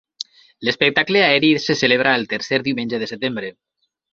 L'espectacle 0.69 1.21
aeri 1.27 1.51
se 1.67 1.77
celebra 1.83 2.17
el 2.21 2.27
tercer 2.35 2.61
diumenge 2.71 3.05
de 3.05 3.13
setembre. 3.17 3.53